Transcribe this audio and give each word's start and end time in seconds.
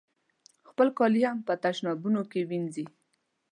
خپل 0.69 0.87
کالي 0.99 1.21
هم 1.29 1.37
په 1.47 1.53
تشنابونو 1.63 2.21
کې 2.31 2.41
وینځي. 2.49 2.85